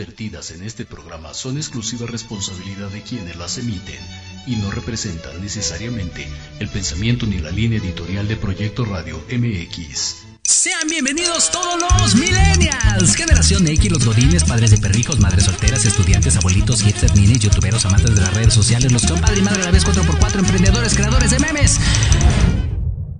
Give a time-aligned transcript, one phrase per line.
[0.00, 4.00] vertidas en este programa son exclusiva responsabilidad de quienes las emiten
[4.46, 6.26] y no representan necesariamente
[6.58, 10.16] el pensamiento ni la línea editorial de Proyecto Radio MX.
[10.42, 16.34] Sean bienvenidos todos los millennials, generación X, los godines, padres de perrijos, madres solteras, estudiantes,
[16.34, 19.60] abuelitos, hipsters, minis, youtuberos, amantes de las redes sociales, los que son padre y madre
[19.60, 21.78] a la vez 4x4, emprendedores, creadores de memes.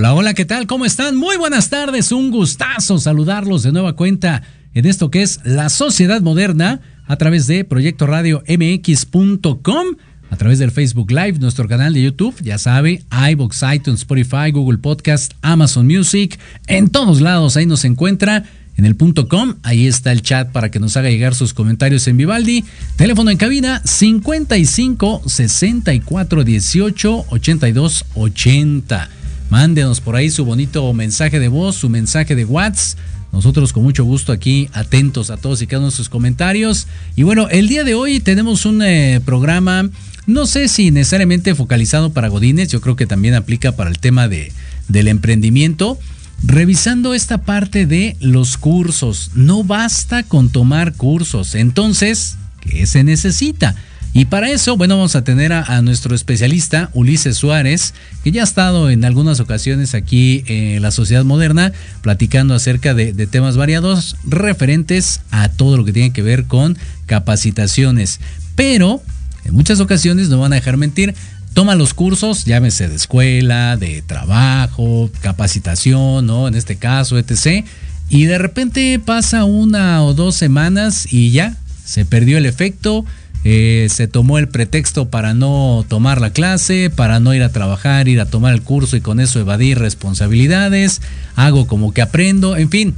[0.00, 0.66] Hola, hola, ¿qué tal?
[0.66, 1.14] ¿Cómo están?
[1.14, 4.40] Muy buenas tardes, un gustazo saludarlos de nueva cuenta
[4.72, 9.86] en esto que es la sociedad moderna a través de Proyecto Radio MX.com,
[10.30, 14.78] a través del Facebook Live, nuestro canal de YouTube, ya sabe, iBox, iTunes, Spotify, Google
[14.78, 18.44] Podcast, Amazon Music, en todos lados ahí nos encuentra.
[18.78, 22.08] En el punto com, ahí está el chat para que nos haga llegar sus comentarios
[22.08, 22.64] en Vivaldi.
[22.96, 29.10] Teléfono en cabina 55 64 18 82 80.
[29.50, 32.98] Mándenos por ahí su bonito mensaje de voz, su mensaje de WhatsApp.
[33.32, 36.86] Nosotros con mucho gusto aquí atentos a todos y cada uno de sus comentarios.
[37.16, 39.88] Y bueno, el día de hoy tenemos un eh, programa,
[40.26, 44.28] no sé si necesariamente focalizado para Godines, yo creo que también aplica para el tema
[44.28, 44.52] de,
[44.88, 45.98] del emprendimiento.
[46.42, 53.76] Revisando esta parte de los cursos, no basta con tomar cursos, entonces, ¿qué se necesita?
[54.12, 58.44] Y para eso, bueno, vamos a tener a, nuestro especialista, Ulises Suárez, que ya ha
[58.44, 61.72] estado en algunas ocasiones aquí en la sociedad moderna,
[62.02, 66.76] platicando acerca de, temas variados referentes a todo lo que tiene que ver con
[67.06, 68.18] capacitaciones.
[68.56, 69.00] Pero,
[69.44, 71.14] en muchas ocasiones, no van a dejar mentir,
[71.54, 76.48] toma los cursos, llámese de escuela, de trabajo, capacitación, ¿no?
[76.48, 77.64] En este caso, etc.
[78.08, 83.04] Y de repente pasa una o dos semanas y ya, se perdió el efecto,
[83.44, 88.08] eh, se tomó el pretexto para no tomar la clase, para no ir a trabajar,
[88.08, 91.00] ir a tomar el curso y con eso evadir responsabilidades,
[91.36, 92.94] hago como que aprendo, en fin,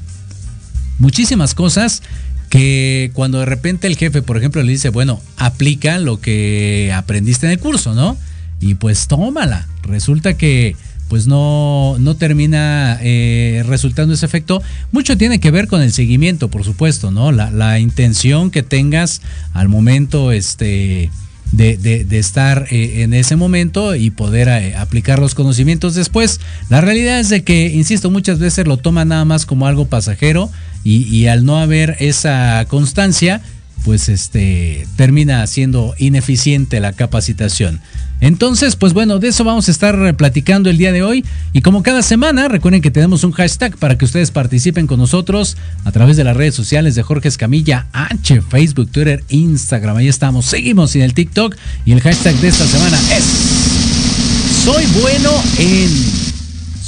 [0.99, 2.02] muchísimas cosas
[2.49, 7.46] que cuando de repente el jefe, por ejemplo, le dice, bueno, aplica lo que aprendiste
[7.46, 8.18] en el curso, ¿no?
[8.61, 9.66] Y pues tómala.
[9.82, 10.76] Resulta que
[11.12, 14.62] pues no, no termina eh, resultando ese efecto.
[14.92, 17.33] Mucho tiene que ver con el seguimiento, por supuesto, ¿no?
[17.33, 19.21] La, intención que tengas
[19.52, 21.11] al momento este,
[21.52, 26.40] de, estar eh, en ese momento y poder eh, aplicar los conocimientos después.
[26.71, 30.50] La realidad es de que, insisto, muchas veces lo toman nada más como algo pasajero
[30.83, 33.42] y, y al no haber esa constancia,
[33.84, 37.80] pues este termina siendo ineficiente la capacitación.
[38.20, 41.24] Entonces, pues bueno, de eso vamos a estar platicando el día de hoy.
[41.52, 45.56] Y como cada semana, recuerden que tenemos un hashtag para que ustedes participen con nosotros
[45.84, 49.96] a través de las redes sociales de Jorge Escamilla, H, Facebook, Twitter, Instagram.
[49.96, 50.46] Ahí estamos.
[50.46, 51.56] Seguimos en el TikTok.
[51.84, 53.24] Y el hashtag de esta semana es
[54.64, 56.31] Soy bueno en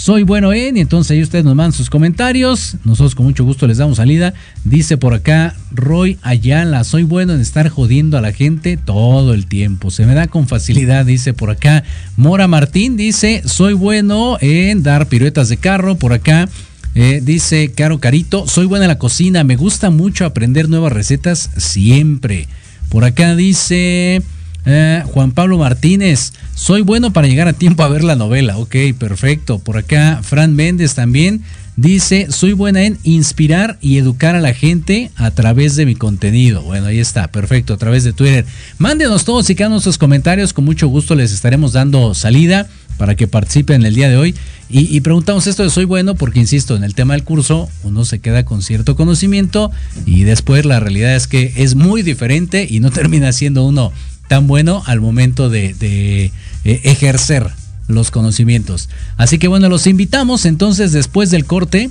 [0.05, 2.77] soy bueno en, y entonces ahí ustedes nos mandan sus comentarios.
[2.85, 4.35] Nosotros con mucho gusto les damos salida.
[4.63, 9.47] Dice por acá Roy Ayala, soy bueno en estar jodiendo a la gente todo el
[9.47, 9.91] tiempo.
[9.91, 11.85] Se me da con facilidad, dice por acá.
[12.19, 15.95] Mora Martín dice, soy bueno en dar piruetas de carro.
[15.95, 16.51] Por acá
[16.95, 21.49] eh, dice Caro Carito, soy buena en la cocina, me gusta mucho aprender nuevas recetas
[21.57, 22.47] siempre.
[22.91, 24.23] Por acá dice...
[24.67, 28.57] Eh, Juan Pablo Martínez, soy bueno para llegar a tiempo a ver la novela.
[28.59, 29.59] Ok, perfecto.
[29.59, 31.43] Por acá, Fran Méndez también
[31.77, 36.63] dice, soy buena en inspirar y educar a la gente a través de mi contenido.
[36.63, 38.47] Bueno, ahí está, perfecto, a través de Twitter.
[38.79, 43.27] Mándenos todos y cada sus comentarios, con mucho gusto les estaremos dando salida para que
[43.27, 44.35] participen el día de hoy.
[44.71, 48.05] Y, y, preguntamos esto de soy bueno porque, insisto, en el tema del curso uno
[48.05, 49.71] se queda con cierto conocimiento
[50.07, 53.93] y después la realidad es que es muy diferente y no termina siendo uno
[54.29, 56.33] tan bueno al momento de, eh,
[56.65, 57.51] ejercer
[57.89, 58.89] los conocimientos.
[59.17, 61.91] Así que bueno, los invitamos entonces después del corte.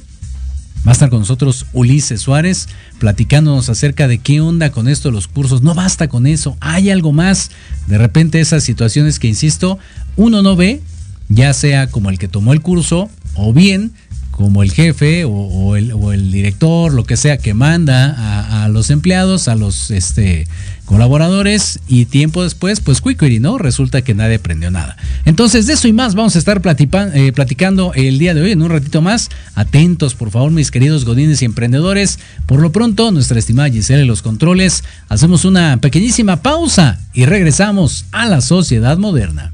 [0.86, 2.68] Va a estar con nosotros Ulises Suárez
[3.00, 5.62] platicándonos acerca de qué onda con esto de los cursos.
[5.62, 7.52] No basta con eso, hay algo más.
[7.88, 9.80] De repente esas situaciones que, insisto,
[10.18, 10.82] uno no ve,
[11.30, 13.94] ya sea como el que tomó el curso o bien
[14.36, 19.56] como el jefe o, el, director, lo que sea, que manda a, los empleados, a
[19.56, 20.48] los este,
[20.86, 23.58] colaboradores y tiempo después, pues Quickery, ¿no?
[23.58, 24.98] Resulta que nadie aprendió nada.
[25.26, 28.62] Entonces, de eso y más vamos a estar eh, platicando el día de hoy en
[28.62, 29.30] un ratito más.
[29.56, 32.20] Atentos, por favor, mis queridos godines y emprendedores.
[32.48, 38.26] Por lo pronto, nuestra estimada Giselle los controles, hacemos una pequeñísima pausa y regresamos a
[38.26, 39.54] la sociedad moderna.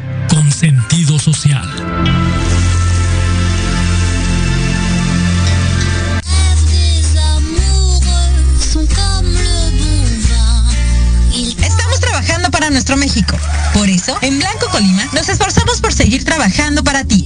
[0.61, 1.67] sentido social.
[11.33, 13.35] Estamos trabajando para nuestro México.
[13.73, 17.25] Por eso, en Blanco Colima, nos esforzamos por seguir trabajando para ti.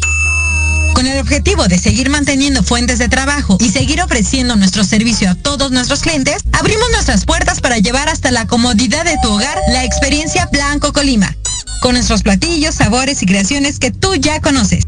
[0.93, 5.35] Con el objetivo de seguir manteniendo fuentes de trabajo y seguir ofreciendo nuestro servicio a
[5.35, 9.83] todos nuestros clientes, abrimos nuestras puertas para llevar hasta la comodidad de tu hogar la
[9.83, 11.35] experiencia Blanco Colima
[11.81, 14.83] con nuestros platillos, sabores y creaciones que tú ya conoces.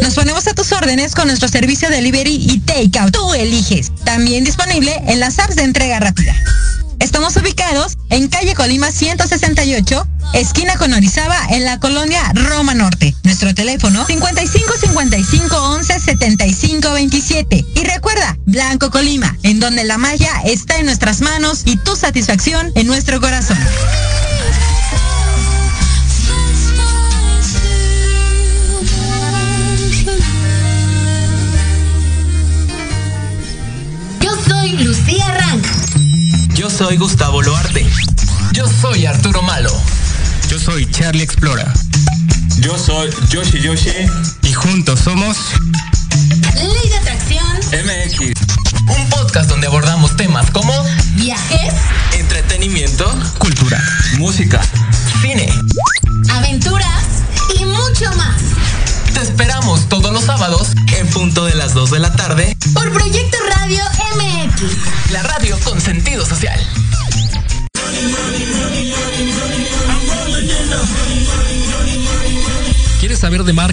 [0.00, 3.12] Nos ponemos a tus órdenes con nuestro servicio de delivery y takeout.
[3.12, 3.92] Tú eliges.
[4.04, 6.34] También disponible en las apps de entrega rápida.
[6.98, 13.16] Estamos ubicados en calle Colima 168, esquina con Orizaba, en la colonia Roma Norte.
[13.24, 17.64] Nuestro teléfono 55 55 11 75 27.
[17.74, 22.70] Y recuerda, Blanco Colima, en donde la magia está en nuestras manos y tu satisfacción
[22.76, 23.58] en nuestro corazón.
[34.78, 35.64] Lucía Rank.
[36.54, 37.86] Yo soy Gustavo Loarte.
[38.52, 39.70] Yo soy Arturo Malo.
[40.48, 41.72] Yo soy Charlie Explora.
[42.60, 43.90] Yo soy Yoshi Yoshi.
[44.42, 45.36] Y juntos somos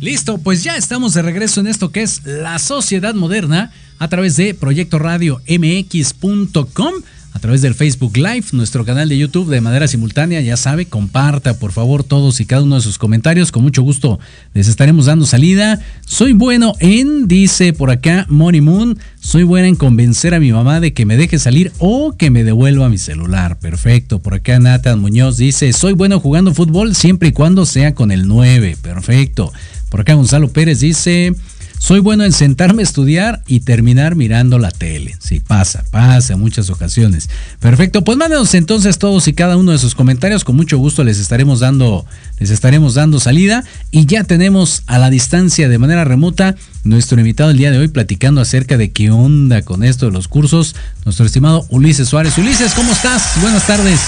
[0.00, 4.36] Listo, pues ya estamos de regreso en esto que es la sociedad moderna a través
[4.36, 6.94] de Proyecto Radio MX.com
[7.32, 10.40] a través del Facebook Live, nuestro canal de YouTube de manera simultánea.
[10.40, 13.52] Ya sabe, comparta por favor todos y cada uno de sus comentarios.
[13.52, 14.18] Con mucho gusto
[14.54, 15.78] les estaremos dando salida.
[16.04, 20.80] Soy bueno en, dice por acá Money Moon, soy buena en convencer a mi mamá
[20.80, 23.58] de que me deje salir o que me devuelva mi celular.
[23.58, 24.18] Perfecto.
[24.20, 28.26] Por acá Nathan Muñoz dice, soy bueno jugando fútbol siempre y cuando sea con el
[28.26, 28.78] 9.
[28.82, 29.52] Perfecto.
[29.88, 31.34] Por acá Gonzalo Pérez dice...
[31.78, 35.16] Soy bueno en sentarme a estudiar y terminar mirando la tele.
[35.20, 37.30] Sí, pasa, pasa muchas ocasiones.
[37.60, 40.44] Perfecto, pues mándenos entonces todos y cada uno de sus comentarios.
[40.44, 42.04] Con mucho gusto les estaremos dando,
[42.38, 43.64] les estaremos dando salida.
[43.90, 47.88] Y ya tenemos a la distancia de manera remota nuestro invitado el día de hoy
[47.88, 50.74] platicando acerca de qué onda con esto de los cursos.
[51.04, 52.36] Nuestro estimado Ulises Suárez.
[52.38, 53.40] Ulises, ¿cómo estás?
[53.40, 54.00] Buenas tardes.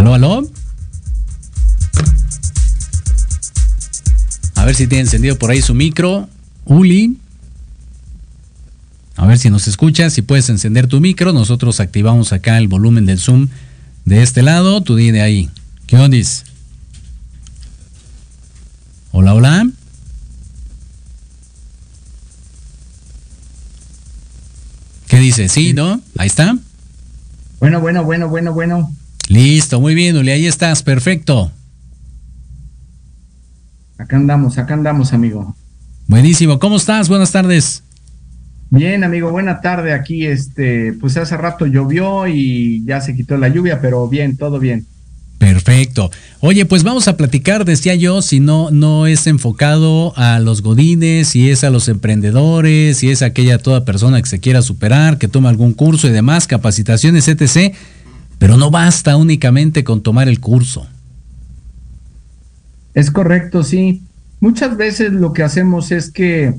[0.00, 0.50] ¿Aló, aló?
[4.54, 6.26] A ver si tiene encendido por ahí su micro.
[6.64, 7.18] Uli.
[9.16, 11.34] A ver si nos escuchas, si puedes encender tu micro.
[11.34, 13.48] Nosotros activamos acá el volumen del Zoom
[14.06, 14.80] de este lado.
[14.80, 15.50] Tú di ahí.
[15.86, 16.16] ¿Qué onda?
[19.12, 19.68] Hola, hola.
[25.08, 25.50] ¿Qué dice?
[25.50, 26.00] ¿Sí, no?
[26.16, 26.56] Ahí está.
[27.58, 28.94] Bueno, bueno, bueno, bueno, bueno.
[29.30, 31.52] Listo, muy bien, Uli, ahí estás, perfecto.
[33.96, 35.54] Acá andamos, acá andamos, amigo.
[36.08, 37.08] Buenísimo, ¿cómo estás?
[37.08, 37.84] Buenas tardes.
[38.70, 39.92] Bien, amigo, buena tarde.
[39.92, 44.58] Aquí, este, pues hace rato llovió y ya se quitó la lluvia, pero bien, todo
[44.58, 44.84] bien.
[45.38, 46.10] Perfecto.
[46.40, 51.28] Oye, pues vamos a platicar, decía yo, si no, no es enfocado a los godines,
[51.28, 55.28] si es a los emprendedores, si es aquella toda persona que se quiera superar, que
[55.28, 57.76] tome algún curso y demás, capacitaciones, etc.
[58.40, 60.88] Pero no basta únicamente con tomar el curso.
[62.92, 64.02] Es correcto, sí.
[64.40, 66.52] Muchas veces lo que hacemos es que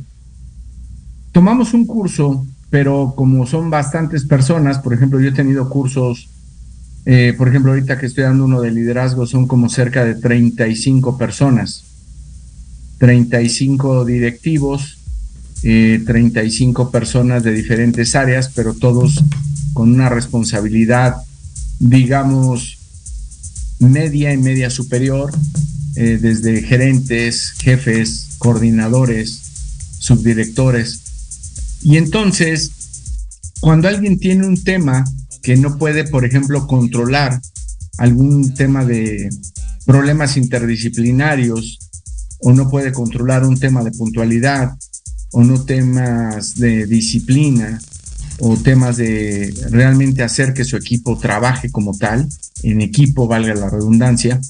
[1.33, 6.29] tomamos un curso, pero como son bastantes personas, por ejemplo, yo he tenido cursos
[7.05, 11.17] eh, por ejemplo, ahorita que estoy dando uno de liderazgo son como cerca de 35
[11.17, 11.83] personas,
[12.99, 14.99] 35 directivos,
[15.61, 19.23] 35 eh, personas de diferentes áreas, pero todos
[19.73, 21.15] con una responsabilidad,
[21.81, 22.77] digamos,
[23.79, 25.31] media y media superior,
[25.95, 29.41] eh, desde gerentes, jefes, coordinadores,
[29.97, 31.01] subdirectores.
[31.81, 32.71] Y entonces,
[33.61, 35.03] cuando alguien tiene un tema
[35.41, 37.41] que no puede, por ejemplo, controlar
[37.97, 39.29] algún tema de
[39.83, 41.79] problemas interdisciplinarios
[42.41, 44.77] o no puede controlar un tema de puntualidad
[45.31, 47.79] o no temas de disciplina
[48.43, 52.27] o temas de realmente hacer que su equipo trabaje como tal,
[52.63, 54.41] en equipo valga la redundancia.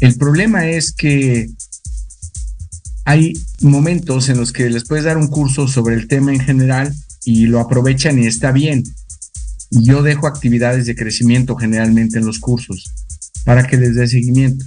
[0.00, 1.50] El problema es que
[3.04, 6.94] hay momentos en los que les puedes dar un curso sobre el tema en general
[7.24, 8.84] y lo aprovechan y está bien,
[9.70, 12.90] yo dejo actividades de crecimiento generalmente en los cursos
[13.44, 14.64] para que les dé seguimiento.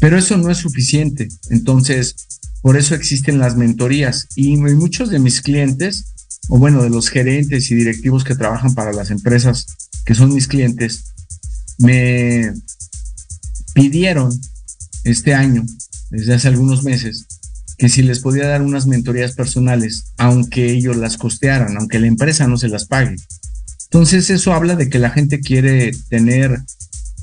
[0.00, 1.28] Pero eso no es suficiente.
[1.50, 2.16] Entonces,
[2.60, 4.26] por eso existen las mentorías.
[4.34, 6.06] Y muchos de mis clientes,
[6.48, 9.66] o bueno, de los gerentes y directivos que trabajan para las empresas
[10.04, 11.04] que son mis clientes,
[11.78, 12.52] me
[13.74, 14.30] pidieron
[15.04, 15.64] este año,
[16.10, 17.26] desde hace algunos meses,
[17.76, 22.48] que si les podía dar unas mentorías personales, aunque ellos las costearan, aunque la empresa
[22.48, 23.16] no se las pague.
[23.84, 26.60] Entonces eso habla de que la gente quiere tener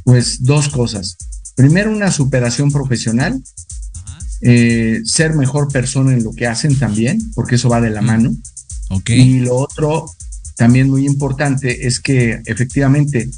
[0.03, 1.17] pues dos cosas.
[1.55, 3.41] Primero una superación profesional,
[4.41, 8.35] eh, ser mejor persona en lo que hacen también, porque eso va de la mano.
[9.07, 10.05] Y lo otro,
[10.55, 13.29] también muy importante, es que efectivamente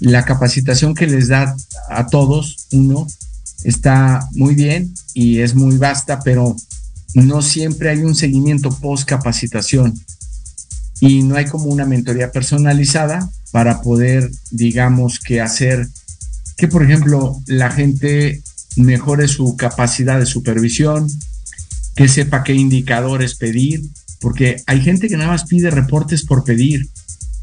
[0.00, 1.56] la capacitación que les da
[1.88, 3.06] a todos, uno,
[3.64, 6.54] está muy bien y es muy vasta, pero
[7.14, 9.98] no siempre hay un seguimiento post capacitación
[11.00, 15.88] y no hay como una mentoría personalizada para poder, digamos, que hacer
[16.56, 18.42] que, por ejemplo, la gente
[18.76, 21.08] mejore su capacidad de supervisión,
[21.94, 23.82] que sepa qué indicadores pedir,
[24.26, 26.88] porque hay gente que nada más pide reportes por pedir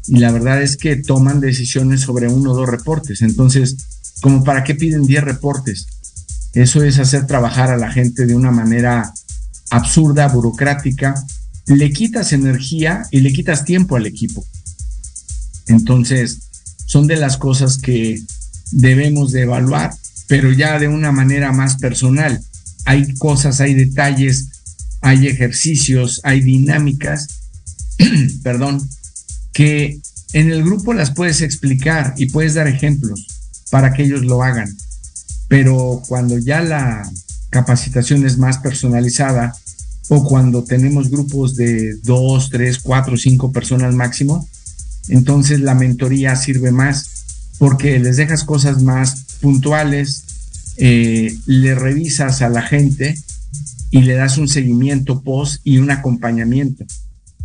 [0.06, 3.22] y la verdad es que toman decisiones sobre uno o dos reportes.
[3.22, 3.78] Entonces,
[4.20, 5.86] como para qué piden 10 reportes?
[6.52, 9.14] Eso es hacer trabajar a la gente de una manera
[9.70, 11.14] absurda, burocrática,
[11.64, 14.44] le quitas energía y le quitas tiempo al equipo.
[15.68, 16.50] Entonces,
[16.84, 18.22] son de las cosas que
[18.72, 19.94] debemos de evaluar,
[20.28, 22.42] pero ya de una manera más personal.
[22.84, 24.53] Hay cosas, hay detalles,
[25.04, 27.28] hay ejercicios, hay dinámicas,
[28.42, 28.80] perdón,
[29.52, 30.00] que
[30.32, 33.26] en el grupo las puedes explicar y puedes dar ejemplos
[33.70, 34.74] para que ellos lo hagan.
[35.46, 37.06] Pero cuando ya la
[37.50, 39.54] capacitación es más personalizada,
[40.08, 44.48] o cuando tenemos grupos de dos, tres, cuatro, cinco personas máximo,
[45.08, 47.10] entonces la mentoría sirve más
[47.58, 50.24] porque les dejas cosas más puntuales,
[50.78, 53.16] eh, le revisas a la gente
[53.94, 56.84] y le das un seguimiento post y un acompañamiento.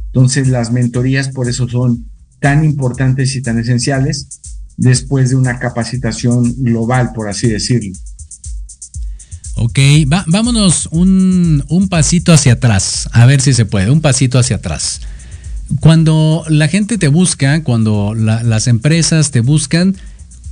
[0.08, 2.10] Entonces las mentorías por eso son
[2.40, 4.42] tan importantes y tan esenciales
[4.76, 7.92] después de una capacitación global, por así decirlo.
[9.58, 9.78] Ok,
[10.26, 15.02] vámonos un, pasito hacia atrás, a ver si se puede, un pasito hacia atrás.
[15.82, 19.96] Cuando la gente te busca, cuando las empresas te buscan,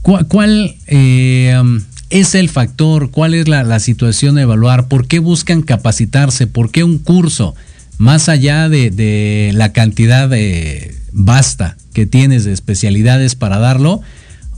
[0.03, 1.59] ¿cuál, eh,
[2.09, 3.11] es el factor?
[3.11, 4.87] ¿Cuál es la, situación a evaluar?
[4.87, 6.47] ¿Por qué buscan capacitarse?
[6.47, 7.55] ¿Por qué un curso?
[7.97, 14.01] Más allá de, de la cantidad de basta que tienes de especialidades para darlo,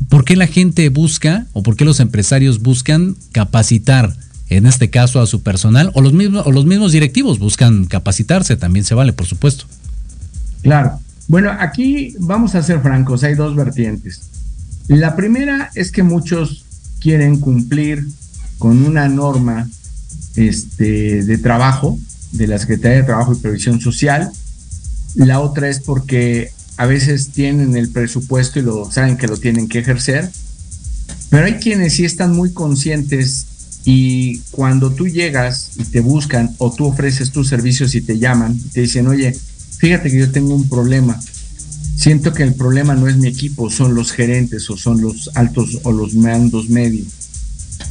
[0.10, 4.14] ¿por qué la gente busca o por qué los empresarios buscan capacitar?
[4.50, 8.58] en este caso a su personal, o los mismos, o los mismos directivos buscan capacitarse,
[8.58, 9.66] también se vale, por supuesto.
[10.64, 11.00] Claro.
[11.28, 14.22] Bueno, aquí vamos a ser francos, hay dos vertientes.
[14.88, 16.66] La primera es que muchos
[17.00, 18.08] quieren cumplir
[18.58, 19.70] con una norma
[20.36, 21.98] este, de trabajo
[22.32, 24.32] de la Secretaría de Trabajo y Previsión Social.
[25.16, 29.68] La otra es porque a veces tienen el presupuesto y lo saben que lo tienen
[29.68, 30.30] que ejercer.
[31.30, 33.46] Pero hay quienes sí están muy conscientes
[33.86, 38.60] y cuando tú llegas y te buscan o tú ofreces tus servicios y te llaman
[38.74, 39.36] te dicen, oye,
[39.78, 41.20] fíjate que yo tengo un problema.
[42.00, 45.80] Siento que el problema no es mi equipo, son los gerentes o son los altos
[45.84, 47.08] o los mandos medios.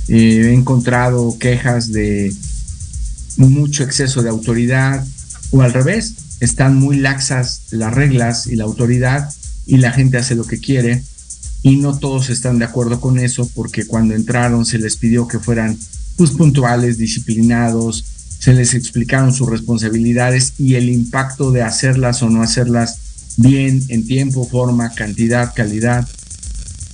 [0.09, 2.35] Eh, he encontrado quejas de
[3.37, 5.07] mucho exceso de autoridad
[5.51, 9.31] o al revés, están muy laxas las reglas y la autoridad
[9.66, 11.03] y la gente hace lo que quiere
[11.62, 15.38] y no todos están de acuerdo con eso porque cuando entraron se les pidió que
[15.38, 15.77] fueran
[16.16, 18.07] pues, puntuales, disciplinados,
[18.38, 23.08] se les explicaron sus responsabilidades y el impacto de hacerlas o no hacerlas
[23.38, 26.07] bien en tiempo, forma, cantidad, calidad.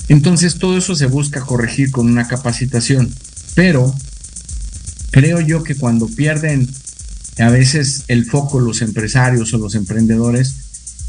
[0.09, 3.13] Entonces todo eso se busca corregir con una capacitación,
[3.55, 3.93] pero
[5.11, 6.69] creo yo que cuando pierden
[7.39, 10.55] a veces el foco los empresarios o los emprendedores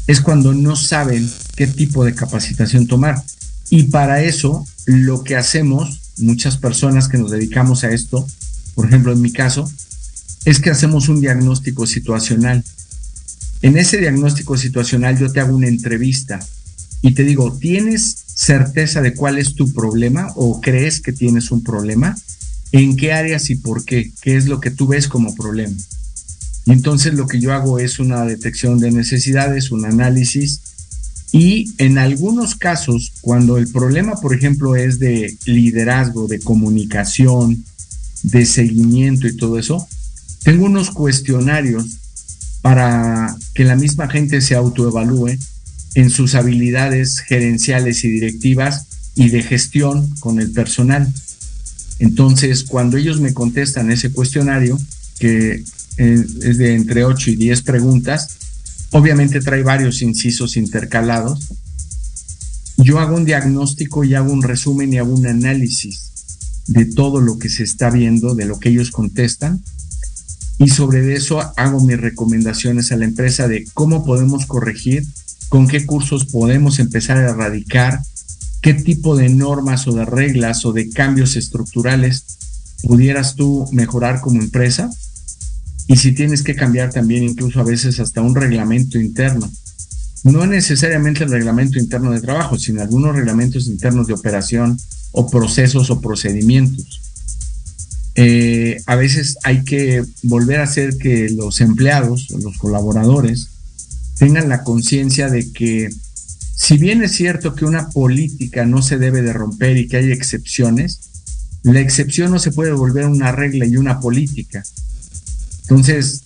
[0.06, 3.22] es cuando no saben qué tipo de capacitación tomar.
[3.68, 8.26] Y para eso lo que hacemos, muchas personas que nos dedicamos a esto,
[8.74, 9.70] por ejemplo en mi caso,
[10.46, 12.64] es que hacemos un diagnóstico situacional.
[13.62, 16.40] En ese diagnóstico situacional yo te hago una entrevista
[17.02, 21.62] y te digo, ¿tienes certeza de cuál es tu problema o crees que tienes un
[21.62, 22.16] problema?
[22.72, 24.12] ¿En qué áreas y por qué?
[24.20, 25.76] ¿Qué es lo que tú ves como problema?
[26.66, 30.60] Y entonces lo que yo hago es una detección de necesidades, un análisis
[31.32, 37.64] y en algunos casos, cuando el problema, por ejemplo, es de liderazgo, de comunicación,
[38.22, 39.86] de seguimiento y todo eso,
[40.44, 41.98] tengo unos cuestionarios
[42.66, 45.38] para que la misma gente se autoevalúe
[45.94, 51.06] en sus habilidades gerenciales y directivas y de gestión con el personal.
[52.00, 54.80] Entonces, cuando ellos me contestan ese cuestionario,
[55.20, 55.62] que
[55.96, 58.36] es de entre 8 y 10 preguntas,
[58.90, 61.38] obviamente trae varios incisos intercalados,
[62.78, 66.10] yo hago un diagnóstico y hago un resumen y hago un análisis
[66.66, 69.62] de todo lo que se está viendo, de lo que ellos contestan,
[70.58, 75.04] y sobre eso hago mis recomendaciones a la empresa de cómo podemos corregir,
[75.48, 78.00] con qué cursos podemos empezar a erradicar,
[78.62, 82.24] qué tipo de normas o de reglas o de cambios estructurales
[82.82, 84.90] pudieras tú mejorar como empresa
[85.86, 89.50] y si tienes que cambiar también incluso a veces hasta un reglamento interno.
[90.24, 94.76] No necesariamente el reglamento interno de trabajo, sino algunos reglamentos internos de operación
[95.12, 97.05] o procesos o procedimientos.
[98.18, 103.48] Eh, a veces hay que volver a hacer que los empleados, los colaboradores,
[104.18, 105.90] tengan la conciencia de que
[106.54, 110.12] si bien es cierto que una política no se debe de romper y que hay
[110.12, 111.00] excepciones,
[111.62, 114.64] la excepción no se puede volver una regla y una política.
[115.62, 116.22] Entonces,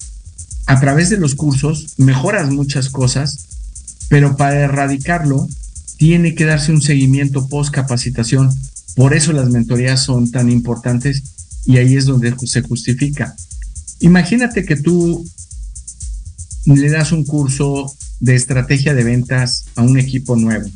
[0.67, 3.47] a través de los cursos mejoras muchas cosas,
[4.09, 5.49] pero para erradicarlo
[5.97, 8.51] tiene que darse un seguimiento post capacitación.
[8.95, 11.23] Por eso las mentorías son tan importantes
[11.67, 13.35] y ahí es donde se justifica.
[14.01, 15.29] Imagínate que tú
[16.65, 20.69] le das un curso de estrategia de ventas a un equipo nuevo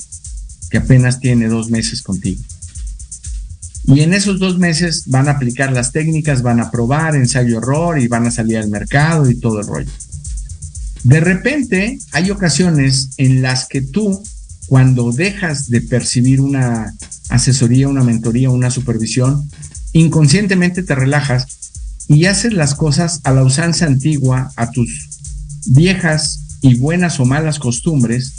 [0.70, 2.42] que apenas tiene dos meses contigo.
[3.86, 8.08] Y en esos dos meses van a aplicar las técnicas, van a probar ensayo-error y
[8.08, 9.90] van a salir al mercado y todo el rollo.
[11.02, 14.22] De repente hay ocasiones en las que tú,
[14.66, 16.94] cuando dejas de percibir una
[17.28, 19.48] asesoría, una mentoría, una supervisión,
[19.94, 21.46] inconscientemente te relajas
[22.08, 25.08] y haces las cosas a la usanza antigua, a tus
[25.66, 28.32] viejas y buenas o malas costumbres,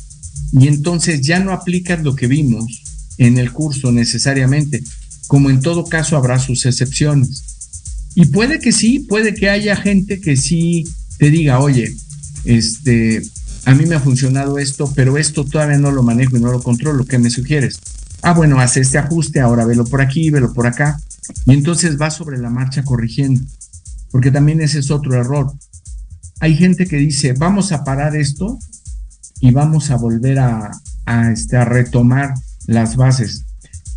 [0.51, 2.83] y entonces ya no aplicas lo que vimos
[3.17, 4.83] en el curso necesariamente,
[5.27, 7.43] como en todo caso habrá sus excepciones.
[8.13, 10.85] Y puede que sí, puede que haya gente que sí
[11.17, 11.93] te diga, oye,
[12.43, 13.23] este,
[13.65, 16.61] a mí me ha funcionado esto, pero esto todavía no lo manejo y no lo
[16.61, 17.79] controlo, ¿qué me sugieres?
[18.21, 20.99] Ah, bueno, hace este ajuste, ahora velo por aquí, velo por acá.
[21.45, 23.41] Y entonces va sobre la marcha corrigiendo,
[24.11, 25.51] porque también ese es otro error.
[26.39, 28.59] Hay gente que dice, vamos a parar esto
[29.39, 30.71] y vamos a volver a,
[31.31, 32.33] este, a retomar
[32.67, 33.45] las bases.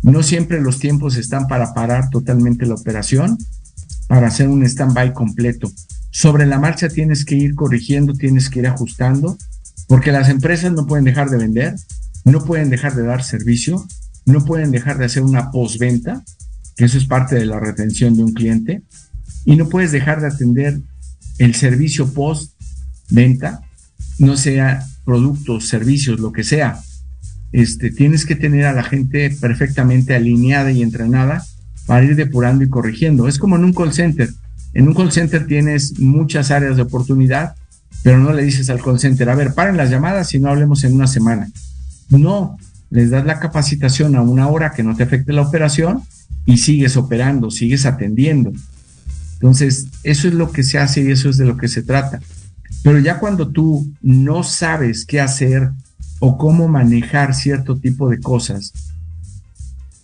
[0.01, 3.37] No siempre los tiempos están para parar totalmente la operación,
[4.07, 5.71] para hacer un stand-by completo.
[6.11, 9.37] Sobre la marcha tienes que ir corrigiendo, tienes que ir ajustando,
[9.87, 11.75] porque las empresas no pueden dejar de vender,
[12.23, 13.85] no pueden dejar de dar servicio,
[14.25, 16.23] no pueden dejar de hacer una postventa,
[16.85, 18.83] eso es parte de la retención de un cliente,
[19.45, 20.79] y no puedes dejar de atender
[21.37, 23.61] el servicio post-venta,
[24.17, 26.79] no sea productos, servicios, lo que sea.
[27.51, 31.43] Este, tienes que tener a la gente perfectamente alineada y entrenada
[31.87, 33.27] para ir depurando y corrigiendo.
[33.27, 34.29] Es como en un call center.
[34.73, 37.55] En un call center tienes muchas áreas de oportunidad,
[38.03, 40.83] pero no le dices al call center, a ver, paren las llamadas y no hablemos
[40.83, 41.49] en una semana.
[42.09, 42.57] No,
[42.89, 46.01] les das la capacitación a una hora que no te afecte la operación
[46.45, 48.51] y sigues operando, sigues atendiendo.
[49.33, 52.19] Entonces, eso es lo que se hace y eso es de lo que se trata.
[52.83, 55.69] Pero ya cuando tú no sabes qué hacer
[56.19, 58.73] o cómo manejar cierto tipo de cosas,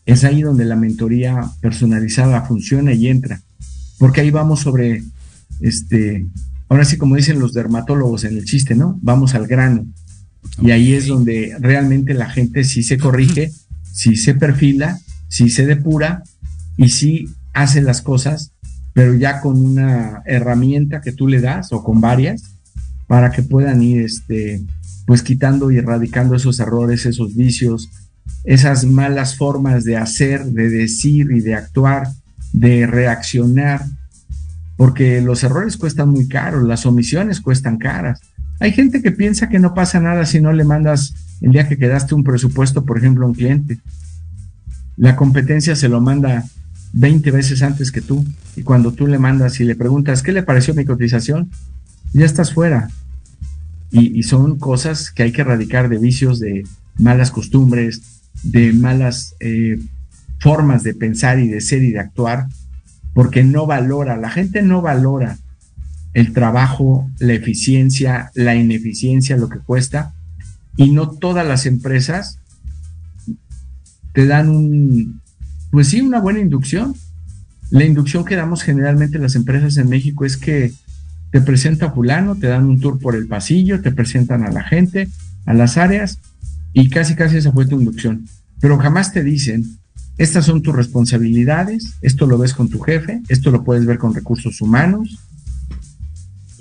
[0.05, 3.41] es ahí donde la mentoría personalizada funciona y entra.
[3.97, 5.03] Porque ahí vamos sobre,
[5.61, 6.25] este,
[6.69, 8.99] ahora sí como dicen los dermatólogos en el chiste, ¿no?
[9.01, 9.85] Vamos al grano.
[10.61, 13.51] Y ahí es donde realmente la gente sí se corrige,
[13.93, 16.23] sí se perfila, sí se depura
[16.77, 18.51] y sí hace las cosas,
[18.93, 22.43] pero ya con una herramienta que tú le das o con varias
[23.07, 24.63] para que puedan ir este,
[25.05, 27.89] pues quitando y erradicando esos errores, esos vicios,
[28.43, 32.07] esas malas formas de hacer, de decir y de actuar,
[32.53, 33.85] de reaccionar,
[34.77, 38.21] porque los errores cuestan muy caros, las omisiones cuestan caras.
[38.59, 41.77] Hay gente que piensa que no pasa nada si no le mandas el día que
[41.77, 43.79] quedaste un presupuesto, por ejemplo, a un cliente.
[44.97, 46.45] La competencia se lo manda
[46.93, 48.25] 20 veces antes que tú.
[48.55, 51.51] Y cuando tú le mandas y le preguntas, ¿qué le pareció mi cotización?
[52.13, 52.89] Ya estás fuera.
[53.91, 56.65] Y, son cosas que hay que erradicar de vicios, de
[56.97, 58.01] malas costumbres,
[58.43, 59.79] de malas eh,
[60.39, 62.47] formas de pensar y de ser y de actuar,
[63.13, 65.37] porque no valora, la gente no valora
[66.15, 70.13] el trabajo, la eficiencia, la ineficiencia, lo que cuesta,
[70.77, 72.39] y no todas las empresas
[74.13, 75.21] te dan un,
[75.71, 76.95] pues sí, una buena inducción.
[77.69, 80.71] La inducción que damos generalmente las empresas en México es que
[81.31, 85.09] te presenta fulano, te dan un tour por el pasillo, te presentan a la gente,
[85.45, 86.19] a las áreas,
[86.71, 88.25] y casi casi esa fue tu inducción.
[88.61, 89.65] Pero jamás te dicen,
[90.17, 94.13] estas son tus responsabilidades, esto lo ves con tu jefe, esto lo puedes ver con
[94.13, 95.19] recursos humanos,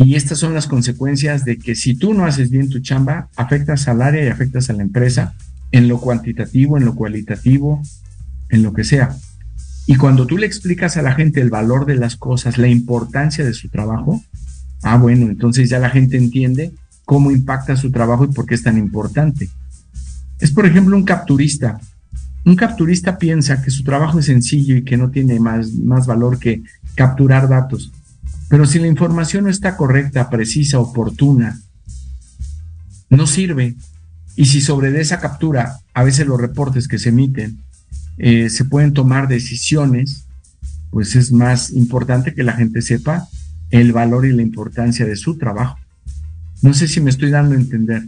[0.04, 3.88] y estas son las consecuencias de que si tú no haces bien tu chamba, afectas
[3.88, 5.34] al área y afectas a la empresa
[5.72, 7.82] en lo cuantitativo, en lo cualitativo,
[8.50, 9.16] en lo que sea.
[9.86, 13.44] Y cuando tú le explicas a la gente el valor de las cosas, la importancia
[13.44, 14.22] de su trabajo,
[14.82, 16.72] ah, bueno, entonces ya la gente entiende
[17.04, 19.48] cómo impacta su trabajo y por qué es tan importante.
[20.38, 21.80] Es, por ejemplo, un capturista.
[22.44, 26.38] Un capturista piensa que su trabajo es sencillo y que no tiene más, más valor
[26.38, 26.62] que
[26.94, 27.92] capturar datos.
[28.54, 31.60] Pero si la información no está correcta, precisa, oportuna,
[33.10, 33.74] no sirve.
[34.36, 37.58] Y si sobre esa captura, a veces los reportes que se emiten,
[38.16, 40.26] eh, se pueden tomar decisiones,
[40.92, 43.26] pues es más importante que la gente sepa
[43.70, 45.76] el valor y la importancia de su trabajo.
[46.62, 48.04] No sé si me estoy dando a entender.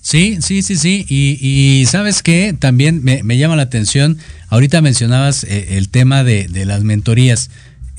[0.00, 1.04] Sí, sí, sí, sí.
[1.08, 4.18] Y, sabes que también me, llama la atención,
[4.50, 7.50] ahorita mencionabas eh, el tema de, de las mentorías.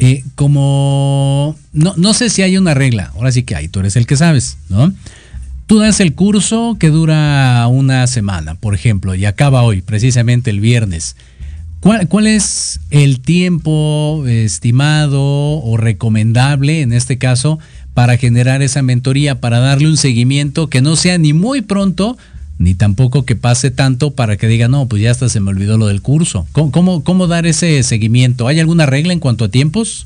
[0.04, 3.96] Eh, como, no, no sé si hay una regla, ahora sí que hay, tú eres
[3.96, 4.92] el que sabes, ¿no?
[5.68, 10.60] Tú das el curso que dura una semana, por ejemplo, y acaba hoy, precisamente el
[10.60, 11.16] viernes.
[11.82, 17.60] ¿Cuál, ¿Cuál, es el tiempo estimado o recomendable, en este caso,
[17.94, 22.18] para generar esa mentoría, para darle un seguimiento que no sea ni muy pronto,
[22.62, 25.80] ni tampoco que pase tanto para que diga, no, pues ya hasta se me olvidó
[25.80, 26.46] lo del curso.
[26.52, 28.48] ¿Cómo, cómo, dar ese seguimiento?
[28.48, 30.06] ¿Hay alguna regla en cuanto a tiempos?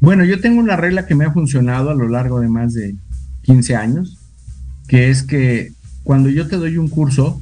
[0.00, 2.96] Bueno, yo tengo una regla que me ha funcionado a lo largo de más de
[3.42, 4.18] 15 años,
[4.88, 5.72] que es que
[6.02, 7.40] cuando yo te doy un curso,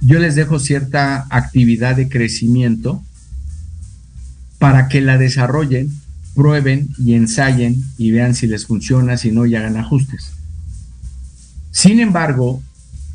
[0.00, 3.00] yo les dejo cierta actividad de crecimiento
[4.58, 5.92] para que la desarrollen,
[6.34, 10.32] prueben y ensayen y vean si les funciona, si no, y hagan ajustes.
[11.70, 12.62] Sin embargo,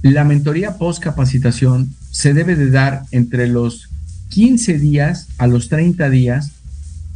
[0.09, 3.89] la mentoría post capacitación se debe de dar entre los
[4.29, 6.51] 15 días a los 30 días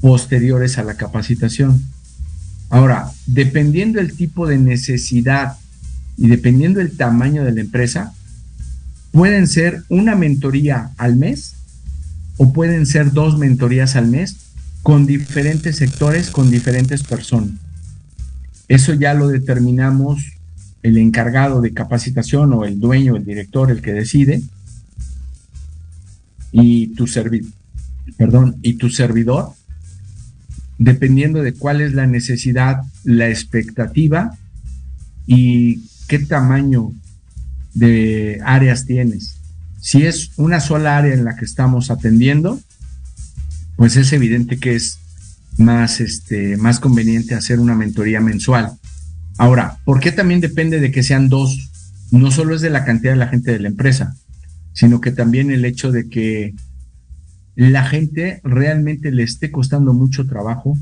[0.02, 1.82] posteriores a la capacitación.
[2.70, 5.58] Ahora, dependiendo del tipo de necesidad
[6.18, 8.14] y dependiendo del tamaño de la empresa,
[9.12, 11.54] pueden ser una mentoría al mes
[12.38, 14.36] o pueden ser dos mentorías al mes
[14.84, 17.52] con diferentes sectores, con diferentes personas.
[18.68, 20.35] Eso ya lo determinamos
[20.86, 24.44] el encargado de capacitación o el dueño, el director, el que decide,
[26.52, 27.52] y tu servidor,
[28.18, 29.54] perdón, y tu servidor,
[30.78, 34.38] dependiendo de cuál es la necesidad, la expectativa
[35.26, 36.94] y qué tamaño
[37.74, 39.38] de áreas tienes.
[39.82, 42.60] Si es una sola área en la que estamos atendiendo,
[43.76, 45.00] pues es evidente que es
[45.58, 48.78] más, este, más conveniente hacer una mentoría mensual.
[49.38, 51.72] Ahora, ¿por qué también depende de que sean dos?
[52.12, 54.16] No solo es de la cantidad de la gente de la empresa,
[54.74, 56.54] sino que también el hecho de que
[57.56, 60.78] la gente realmente le esté costando mucho trabajo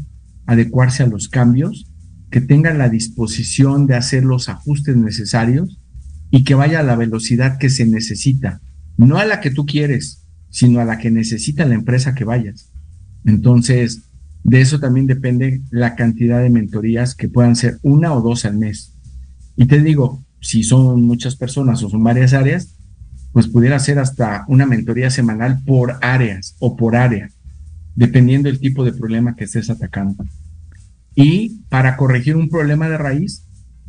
[0.46, 1.86] adecuarse a los cambios,
[2.30, 5.80] que tengan la disposición de hacer los ajustes necesarios
[6.32, 8.60] y que vaya a la velocidad que se necesita,
[8.98, 12.72] no a la que tú quieres, sino a la que necesita la empresa que vayas.
[13.26, 14.10] Entonces,
[14.44, 18.58] de eso también depende la cantidad de mentorías que puedan ser una o dos al
[18.58, 18.94] mes.
[19.56, 22.76] Y te digo, si son muchas personas o son varias áreas,
[23.32, 27.30] pues pudiera ser hasta una mentoría semanal por áreas o por área,
[27.96, 30.26] dependiendo del tipo de problema que estés atacando.
[31.16, 33.46] Y para corregir un problema de raíz,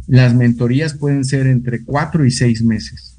[0.07, 3.19] las mentorías pueden ser entre cuatro y seis meses.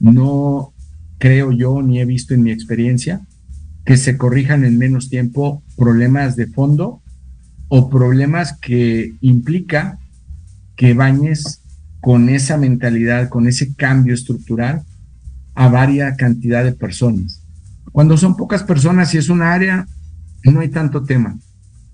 [0.00, 0.74] No
[1.18, 3.26] creo yo ni he visto en mi experiencia
[3.88, 7.00] que se corrijan en menos tiempo problemas de fondo
[7.68, 9.98] o problemas que implica
[10.76, 11.62] que bañes
[12.02, 14.82] con esa mentalidad, con ese cambio estructural
[15.54, 17.42] a varia cantidad de personas.
[17.90, 19.86] Cuando son pocas personas y es una área,
[20.44, 21.38] no hay tanto tema.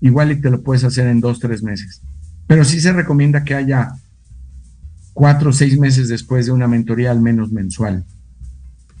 [0.01, 2.01] Igual y te lo puedes hacer en dos, tres meses.
[2.45, 3.93] Pero sí se recomienda que haya
[5.13, 8.03] cuatro o seis meses después de una mentoría al menos mensual.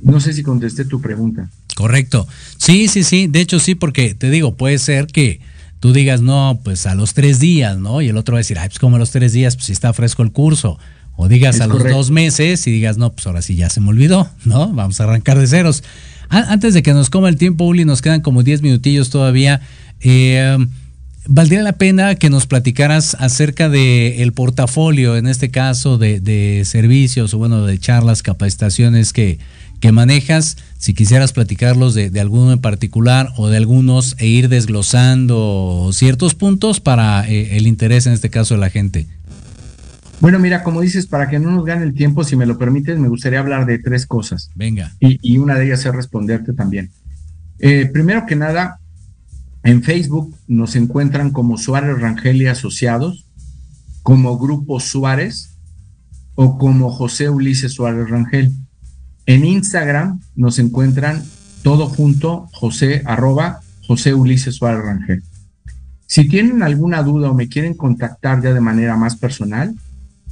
[0.01, 1.49] No sé si contesté tu pregunta.
[1.75, 2.27] Correcto.
[2.57, 3.27] Sí, sí, sí.
[3.27, 5.39] De hecho, sí, porque te digo, puede ser que
[5.79, 8.01] tú digas, no, pues a los tres días, ¿no?
[8.01, 9.71] Y el otro va a decir, ay, pues como a los tres días, pues si
[9.71, 10.79] está fresco el curso.
[11.17, 13.89] O digas a los dos meses y digas, no, pues ahora sí ya se me
[13.89, 14.73] olvidó, ¿no?
[14.73, 15.83] Vamos a arrancar de ceros.
[16.29, 19.61] antes de que nos coma el tiempo, Uli, nos quedan como diez minutillos todavía.
[20.01, 20.57] Eh,
[21.27, 26.63] valdría la pena que nos platicaras acerca del el portafolio, en este caso, de, de,
[26.65, 29.39] servicios o bueno, de charlas, capacitaciones que,
[29.85, 30.57] que manejas.
[30.79, 36.33] Si quisieras platicarlos de, de, alguno en particular o de algunos e ir desglosando ciertos
[36.33, 39.05] puntos para eh, el interés, en este caso, de la gente.
[40.21, 42.97] Bueno, mira, como dices, para que no nos gane el tiempo, si me lo permites,
[42.97, 44.49] me gustaría hablar de tres cosas.
[44.55, 44.91] Venga.
[44.99, 46.89] Y, y una de ellas es responderte también.
[47.59, 48.79] Eh, primero que nada,
[49.61, 53.27] en Facebook nos encuentran como Suárez Rangel y Asociados,
[54.01, 55.51] como Grupo Suárez
[56.33, 58.51] o como José Ulises Suárez Rangel.
[59.25, 61.23] En Instagram nos encuentran
[61.63, 65.23] todo junto, José arroba José Ulises Suárez Rangel.
[66.05, 69.73] Si tienen alguna duda o me quieren contactar ya de manera más personal,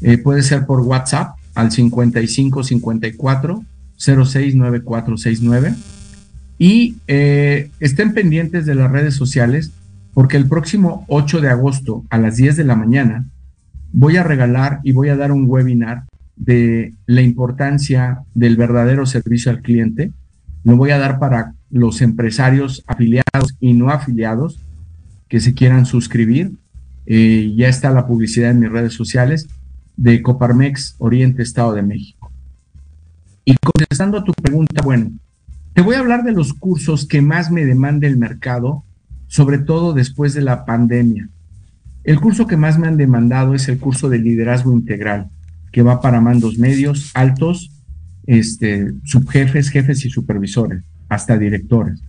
[0.01, 3.63] eh, puede ser por WhatsApp al 55 54
[3.97, 5.75] 06 9469
[6.59, 9.71] y eh, estén pendientes de las redes sociales
[10.13, 13.25] porque el próximo 8 de agosto a las 10 de la mañana
[13.91, 16.03] voy a regalar y voy a dar un webinar
[16.35, 20.11] de la importancia del verdadero servicio al cliente.
[20.63, 24.59] Lo voy a dar para los empresarios afiliados y no afiliados
[25.27, 26.51] que se quieran suscribir.
[27.05, 29.47] Eh, ya está la publicidad en mis redes sociales
[29.97, 32.31] de Coparmex Oriente Estado de México.
[33.45, 35.11] Y contestando a tu pregunta, bueno,
[35.73, 38.83] te voy a hablar de los cursos que más me demanda el mercado,
[39.27, 41.29] sobre todo después de la pandemia.
[42.03, 45.29] El curso que más me han demandado es el curso de liderazgo integral,
[45.73, 47.71] que va para mandos medios, altos,
[48.27, 51.99] este, subjefes, jefes y supervisores, hasta directores.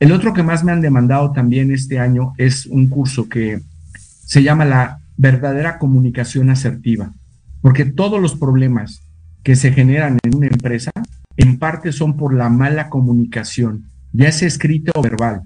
[0.00, 3.62] El otro que más me han demandado también este año es un curso que
[3.96, 7.14] se llama la verdadera comunicación asertiva,
[7.62, 9.00] porque todos los problemas
[9.44, 10.90] que se generan en una empresa
[11.36, 15.42] en parte son por la mala comunicación, ya sea escrita o verbal,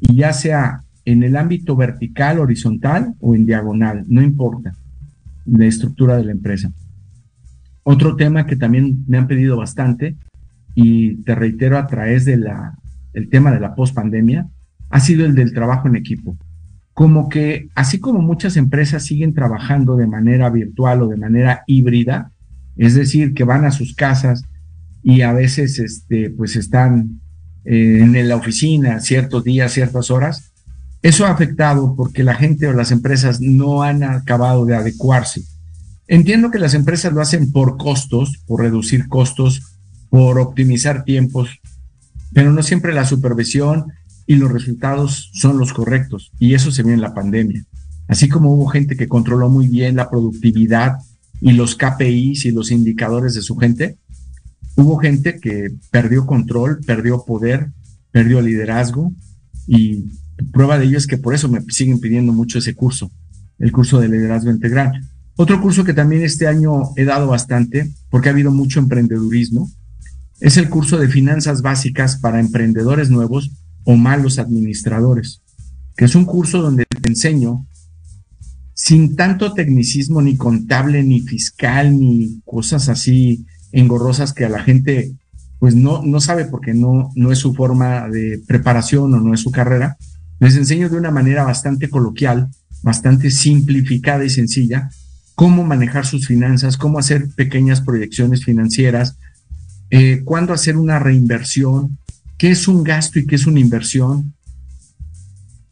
[0.00, 4.74] y ya sea en el ámbito vertical, horizontal o en diagonal, no importa
[5.46, 6.72] la estructura de la empresa.
[7.90, 10.16] Otro tema que también me han pedido bastante,
[10.74, 12.46] y te reitero a través del
[13.14, 14.46] el tema de la pospandemia,
[14.90, 16.36] ha sido el del trabajo en equipo
[16.98, 22.32] como que así como muchas empresas siguen trabajando de manera virtual o de manera híbrida,
[22.76, 24.42] es decir, que van a sus casas
[25.04, 27.20] y a veces este, pues están
[27.64, 30.52] eh, en la oficina ciertos días, ciertas horas,
[31.00, 35.42] eso ha afectado porque la gente o las empresas no han acabado de adecuarse.
[36.08, 39.76] Entiendo que las empresas lo hacen por costos, por reducir costos,
[40.08, 41.60] por optimizar tiempos,
[42.32, 43.92] pero no siempre la supervisión
[44.26, 46.32] y los resultados son los correctos.
[46.38, 47.62] Y eso se ve en la pandemia.
[48.08, 50.96] Así como hubo gente que controló muy bien la productividad
[51.42, 53.98] y los KPIs y los indicadores de su gente,
[54.76, 57.68] hubo gente que perdió control, perdió poder,
[58.10, 59.12] perdió liderazgo
[59.66, 60.06] y
[60.52, 63.10] prueba de ello es que por eso me siguen pidiendo mucho ese curso,
[63.58, 65.06] el curso de liderazgo integral.
[65.40, 69.70] Otro curso que también este año he dado bastante, porque ha habido mucho emprendedurismo,
[70.40, 73.52] es el curso de finanzas básicas para emprendedores nuevos
[73.84, 75.40] o malos administradores,
[75.96, 77.64] que es un curso donde te enseño
[78.74, 85.14] sin tanto tecnicismo ni contable, ni fiscal, ni cosas así engorrosas que a la gente
[85.60, 89.40] pues no, no sabe porque no, no es su forma de preparación o no es
[89.40, 89.98] su carrera.
[90.40, 92.48] Les enseño de una manera bastante coloquial,
[92.82, 94.90] bastante simplificada y sencilla,
[95.38, 99.18] cómo manejar sus finanzas, cómo hacer pequeñas proyecciones financieras,
[99.88, 101.96] eh, cuándo hacer una reinversión,
[102.38, 104.34] qué es un gasto y qué es una inversión.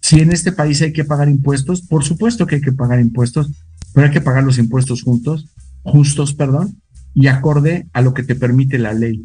[0.00, 3.50] Si en este país hay que pagar impuestos, por supuesto que hay que pagar impuestos,
[3.92, 5.48] pero hay que pagar los impuestos juntos,
[5.82, 6.80] justos, perdón,
[7.12, 9.24] y acorde a lo que te permite la ley.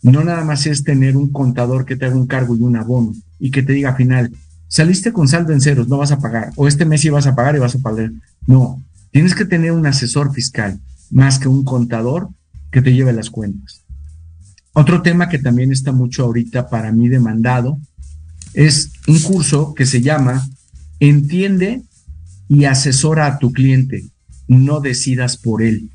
[0.00, 3.12] No nada más es tener un contador que te haga un cargo y un abono
[3.38, 4.32] y que te diga al final,
[4.68, 7.34] saliste con saldo en ceros, no vas a pagar, o este mes sí vas a
[7.34, 8.10] pagar y vas a pagar.
[8.46, 10.80] No, tienes que tener un asesor fiscal
[11.10, 12.28] más que un contador
[12.70, 13.84] que te lleve las cuentas.
[14.72, 17.78] Otro tema que también está mucho ahorita para mí demandado
[18.54, 20.48] es un curso que se llama
[21.00, 21.82] Entiende
[22.48, 24.08] y asesora a tu cliente,
[24.48, 25.90] no decidas por él.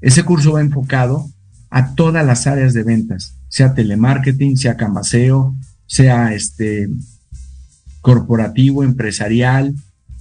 [0.00, 1.28] Ese curso va enfocado
[1.70, 5.54] a todas las áreas de ventas, sea telemarketing, sea canvaseo,
[5.86, 6.88] sea este
[8.00, 9.74] corporativo, empresarial,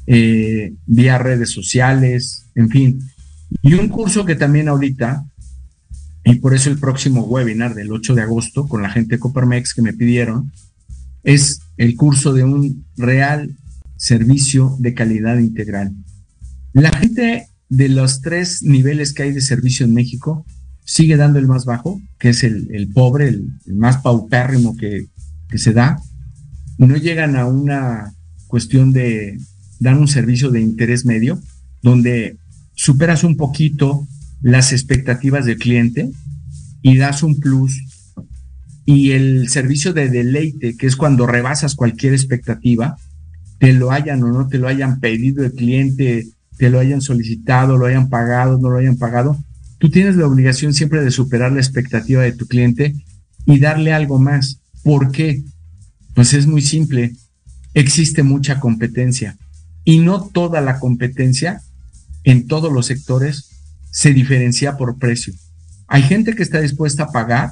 [0.08, 3.00] eh, vía redes sociales, en fin.
[3.62, 5.26] Y un curso que también ahorita,
[6.24, 9.74] y por eso el próximo webinar del 8 de agosto con la gente de Copermex
[9.74, 10.52] que me pidieron,
[11.24, 13.56] es el curso de un real
[13.98, 15.94] servicio de calidad integral.
[16.74, 20.46] La gente de los tres niveles que hay de servicio en México
[20.84, 25.08] sigue dando el más bajo, que es el, pobre, el, más paupérrimo que,
[25.50, 25.98] que se da,
[26.78, 28.14] no llegan a una
[28.48, 29.40] cuestión de
[29.80, 31.40] dar un servicio de interés medio,
[31.82, 32.38] donde
[32.74, 34.08] superas un poquito
[34.42, 36.12] las expectativas del cliente
[36.82, 37.82] y das un plus.
[38.86, 42.98] Y el servicio de deleite, que es cuando rebasas cualquier expectativa,
[43.60, 47.78] te lo hayan o no te lo hayan pedido el cliente, te lo hayan solicitado,
[47.78, 49.38] lo hayan pagado, no lo hayan pagado,
[49.80, 52.94] tú tienes la obligación siempre de superar la expectativa de tu cliente
[53.46, 54.60] y darle algo más.
[54.84, 55.44] ¿Por qué?
[56.14, 57.14] Pues es muy simple.
[57.74, 59.38] Existe mucha competencia
[59.86, 61.62] y no toda la competencia
[62.24, 63.52] en todos los sectores
[63.92, 65.34] se diferencia por precio.
[65.88, 67.52] Hay gente que está dispuesta a pagar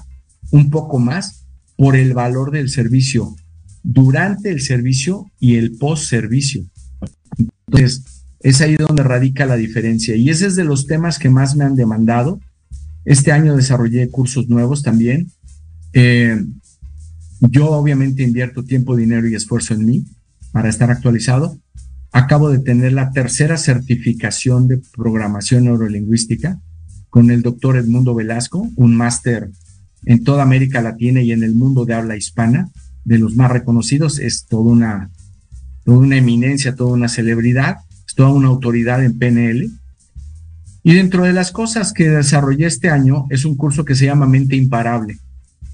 [0.51, 1.45] un poco más
[1.77, 3.35] por el valor del servicio
[3.83, 6.65] durante el servicio y el post servicio.
[7.67, 8.03] Entonces,
[8.39, 10.15] es ahí donde radica la diferencia.
[10.15, 12.39] Y ese es de los temas que más me han demandado.
[13.05, 15.31] Este año desarrollé cursos nuevos también.
[15.93, 16.43] Eh,
[17.39, 20.05] yo obviamente invierto tiempo, dinero y esfuerzo en mí
[20.51, 21.57] para estar actualizado.
[22.13, 26.59] Acabo de tener la tercera certificación de programación neurolingüística
[27.09, 29.49] con el doctor Edmundo Velasco, un máster
[30.05, 32.69] en toda América Latina y en el mundo de habla hispana,
[33.03, 34.19] de los más reconocidos.
[34.19, 35.09] Es toda una,
[35.83, 37.77] toda una eminencia, toda una celebridad
[38.15, 39.69] toda una autoridad en PNL.
[40.83, 44.27] Y dentro de las cosas que desarrollé este año es un curso que se llama
[44.27, 45.17] Mente Imparable.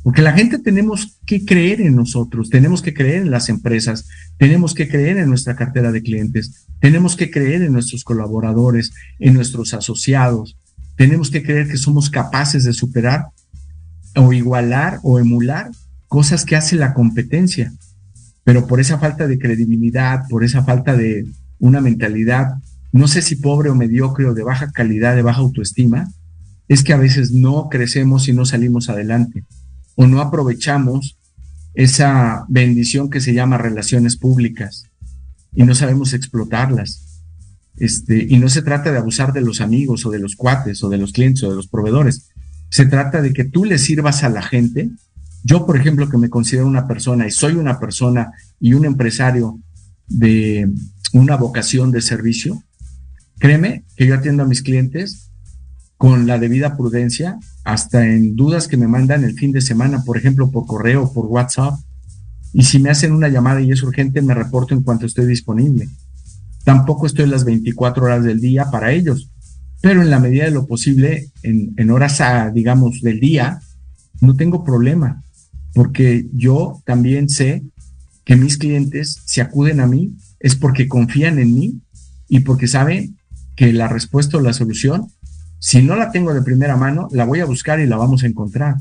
[0.03, 4.73] Porque la gente tenemos que creer en nosotros, tenemos que creer en las empresas, tenemos
[4.73, 9.73] que creer en nuestra cartera de clientes, tenemos que creer en nuestros colaboradores, en nuestros
[9.73, 10.57] asociados,
[10.95, 13.27] tenemos que creer que somos capaces de superar
[14.15, 15.69] o igualar o emular
[16.07, 17.73] cosas que hace la competencia.
[18.45, 21.25] Pero por esa falta de credibilidad, por esa falta de,
[21.59, 22.53] una mentalidad,
[22.93, 26.09] no sé si pobre o mediocre o de baja calidad, de baja autoestima,
[26.69, 29.43] es que a veces no crecemos y no salimos adelante
[29.95, 31.17] o no aprovechamos
[31.73, 34.85] esa bendición que se llama relaciones públicas
[35.53, 37.05] y no sabemos explotarlas.
[37.77, 40.89] Este, y no se trata de abusar de los amigos o de los cuates o
[40.89, 42.29] de los clientes o de los proveedores.
[42.69, 44.89] Se trata de que tú le sirvas a la gente.
[45.43, 49.59] Yo, por ejemplo, que me considero una persona y soy una persona y un empresario
[50.07, 50.69] de
[51.13, 52.61] una vocación de servicio,
[53.39, 55.31] créeme que yo atiendo a mis clientes
[55.97, 57.37] con la debida prudencia,
[57.71, 61.27] hasta en dudas que me mandan el fin de semana, por ejemplo, por correo, por
[61.27, 61.75] WhatsApp.
[62.51, 65.87] Y si me hacen una llamada y es urgente, me reporto en cuanto estoy disponible.
[66.63, 69.29] Tampoco estoy las 24 horas del día para ellos,
[69.81, 73.59] pero en la medida de lo posible, en, horas, a, digamos, del día,
[74.19, 75.23] no tengo problema,
[75.73, 77.63] porque yo también sé
[78.25, 81.81] que mis clientes se acuden a mí es porque confían en mí
[82.27, 83.17] y porque saben
[83.55, 85.07] que la respuesta o la solución,
[85.59, 88.27] si no la tengo de primera mano, la voy a buscar y la vamos a
[88.27, 88.75] encontrar.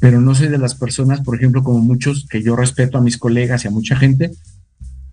[0.00, 3.18] Pero no soy de las personas, por ejemplo, como muchos que yo respeto a mis
[3.18, 4.30] colegas y a mucha gente,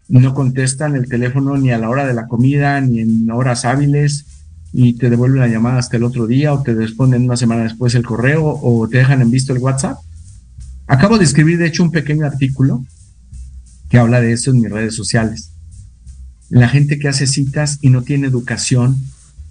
[0.07, 4.25] no contestan el teléfono ni a la hora de la comida, ni en horas hábiles,
[4.73, 7.95] y te devuelven la llamada hasta el otro día, o te responden una semana después
[7.95, 9.97] el correo, o te dejan en visto el WhatsApp.
[10.87, 12.83] Acabo de escribir, de hecho, un pequeño artículo
[13.89, 15.51] que habla de eso en mis redes sociales
[16.51, 18.97] la gente que hace citas y no tiene educación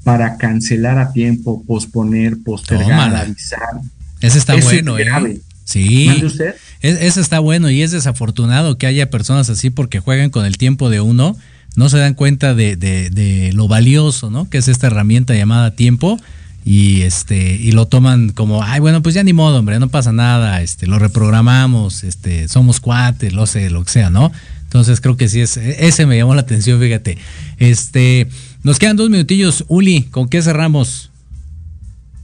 [0.05, 3.80] para cancelar a tiempo, posponer, postergar, avisar.
[4.20, 5.40] Ese está bueno, ¿eh?
[5.64, 6.22] Sí.
[6.24, 6.55] usted?
[6.80, 10.90] ese está bueno y es desafortunado que haya personas así porque juegan con el tiempo
[10.90, 11.36] de uno,
[11.76, 14.48] no se dan cuenta de, de, lo valioso, ¿no?
[14.48, 16.18] Que es esta herramienta llamada tiempo
[16.64, 20.12] y este y lo toman como ay bueno pues ya ni modo hombre no pasa
[20.12, 24.30] nada este lo reprogramamos este somos cuates lo sé lo que sea no
[24.70, 27.18] entonces creo que sí es, ese me llamó la atención, fíjate.
[27.59, 28.28] Este,
[28.62, 29.64] nos quedan dos minutillos.
[29.68, 31.11] Uli, ¿con qué cerramos?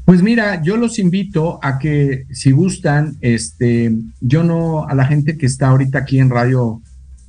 [0.05, 5.37] Pues mira, yo los invito a que si gustan, este, yo no a la gente
[5.37, 6.80] que está ahorita aquí en radio,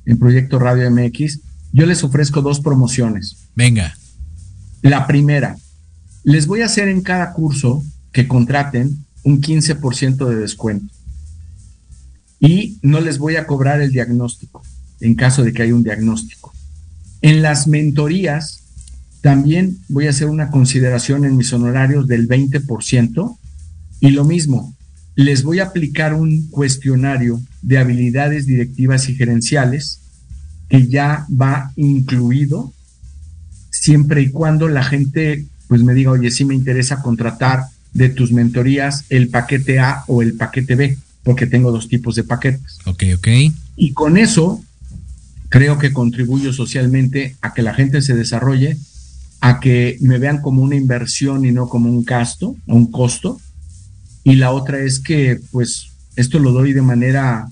[0.06, 1.40] en Proyecto Radio MX,
[1.72, 3.48] yo les ofrezco dos promociones.
[3.56, 3.96] Venga.
[4.82, 5.56] La primera,
[6.22, 7.82] les voy a hacer en cada curso
[8.12, 10.94] que contraten un 15% de descuento.
[12.38, 14.62] Y no les voy a cobrar el diagnóstico
[15.00, 16.52] en caso de que haya un diagnóstico.
[17.22, 18.67] En las mentorías
[19.20, 23.36] también voy a hacer una consideración en mis honorarios del 20%
[24.00, 24.76] y lo mismo,
[25.16, 30.00] les voy a aplicar un cuestionario de habilidades directivas y gerenciales
[30.68, 32.72] que ya va incluido
[33.70, 38.32] siempre y cuando la gente pues me diga, oye, sí me interesa contratar de tus
[38.32, 42.78] mentorías el paquete A o el paquete B, porque tengo dos tipos de paquetes.
[42.86, 43.28] Ok, ok.
[43.76, 44.62] Y con eso
[45.48, 48.78] creo que contribuyo socialmente a que la gente se desarrolle
[49.40, 53.40] a que me vean como una inversión y no como un gasto un costo.
[54.24, 57.48] Y la otra es que, pues, esto lo doy de manera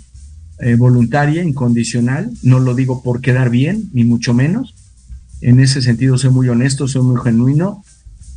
[0.59, 4.75] eh, voluntaria, incondicional, no lo digo por quedar bien, ni mucho menos.
[5.41, 7.85] En ese sentido, soy muy honesto, soy muy genuino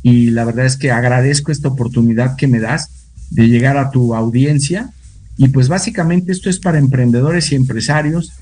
[0.02, 2.90] y la verdad es que agradezco esta oportunidad que me das
[3.30, 4.90] de llegar a tu audiencia.
[5.36, 8.32] Y pues básicamente esto es para emprendedores y empresarios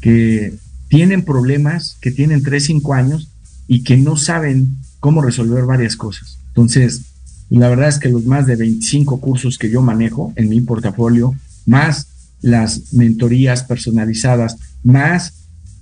[0.00, 0.54] que
[0.88, 3.31] tienen problemas, que tienen 3, 5 años
[3.72, 6.36] y que no saben cómo resolver varias cosas.
[6.48, 7.04] Entonces,
[7.48, 11.34] la verdad es que los más de 25 cursos que yo manejo en mi portafolio,
[11.64, 12.08] más
[12.42, 15.32] las mentorías personalizadas, más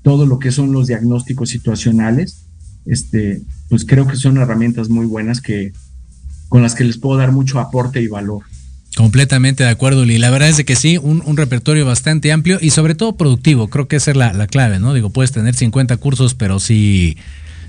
[0.03, 2.45] todo lo que son los diagnósticos situacionales,
[2.87, 5.73] este, pues creo que son herramientas muy buenas que
[6.49, 8.45] con las que les puedo dar mucho aporte y valor.
[8.97, 10.19] Completamente de acuerdo, Lee.
[10.19, 13.67] La verdad es que sí, un, un, repertorio bastante amplio y sobre todo productivo.
[13.67, 14.95] Creo que esa es la, la clave, ¿no?
[14.95, 17.17] Digo, puedes tener 50 cursos, pero si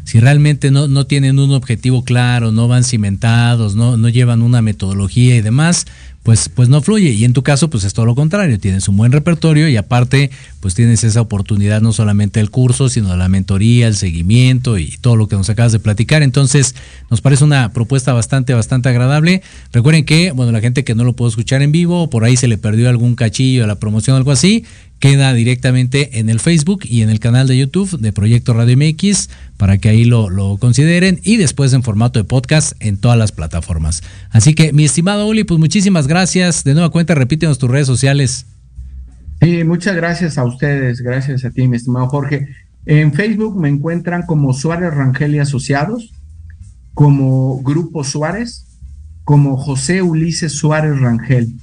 [0.03, 4.61] si realmente no, no tienen un objetivo claro, no van cimentados, no, no llevan una
[4.61, 5.85] metodología y demás,
[6.23, 7.11] pues, pues no fluye.
[7.11, 8.59] Y en tu caso, pues es todo lo contrario.
[8.59, 10.31] Tienes un buen repertorio y aparte,
[10.61, 15.15] pues tienes esa oportunidad no solamente del curso, sino la mentoría, el seguimiento y todo
[15.15, 16.21] lo que nos acabas de platicar.
[16.21, 16.75] Entonces,
[17.09, 19.41] nos parece una propuesta bastante, bastante agradable.
[19.73, 22.47] Recuerden que, bueno, la gente que no lo pudo escuchar en vivo, por ahí se
[22.47, 24.63] le perdió algún cachillo a la promoción o algo así,
[24.99, 29.29] queda directamente en el Facebook y en el canal de YouTube de Proyecto Radio MX
[29.57, 33.31] para que ahí lo, lo, consideren y después en formato de podcast en todas las
[33.31, 34.03] plataformas.
[34.29, 36.63] Así que, mi estimado Uli, pues muchísimas gracias.
[36.63, 38.45] De nueva cuenta, repítenos tus redes sociales.
[39.41, 42.49] Sí, muchas gracias a ustedes, gracias a ti, mi estimado Jorge.
[42.85, 46.13] En Facebook me encuentran como Suárez Rangel y Asociados,
[46.93, 48.67] como Grupo Suárez,
[49.23, 51.55] como José Ulises Suárez Rangel.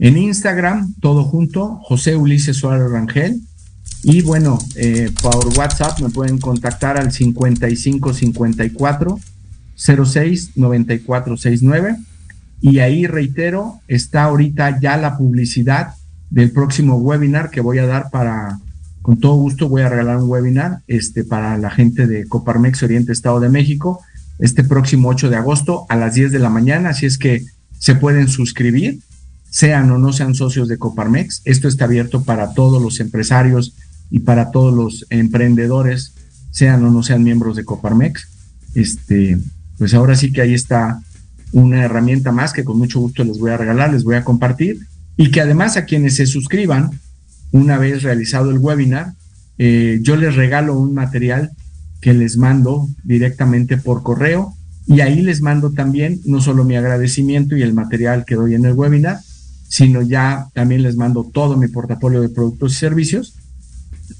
[0.00, 3.40] En Instagram, todo junto, José Ulises Suárez Rangel.
[4.02, 9.20] Y bueno, eh, por WhatsApp me pueden contactar al 5554
[9.76, 11.96] 06 9469.
[12.60, 15.94] Y ahí reitero, está ahorita ya la publicidad
[16.34, 18.58] del próximo webinar que voy a dar para,
[19.02, 23.12] con todo gusto voy a regalar un webinar este, para la gente de Coparmex Oriente
[23.12, 24.00] Estado de México
[24.40, 27.44] este próximo 8 de agosto a las 10 de la mañana, así es que
[27.78, 28.98] se pueden suscribir
[29.48, 31.42] sean o no sean socios de Coparmex.
[31.44, 33.76] Esto está abierto para todos los empresarios
[34.10, 36.14] y para todos los emprendedores,
[36.50, 38.26] sean o no sean miembros de Coparmex.
[38.74, 39.38] Este,
[39.78, 41.00] pues ahora sí que ahí está
[41.52, 44.80] una herramienta más que con mucho gusto les voy a regalar, les voy a compartir
[45.16, 46.90] y que además a quienes se suscriban,
[47.52, 49.12] una vez realizado el webinar,
[49.58, 51.52] eh, yo les regalo un material
[52.00, 54.54] que les mando directamente por correo
[54.86, 58.64] y ahí les mando también no solo mi agradecimiento y el material que doy en
[58.64, 59.20] el webinar,
[59.68, 63.34] sino ya también les mando todo mi portafolio de productos y servicios,